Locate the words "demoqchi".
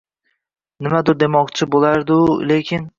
1.27-1.71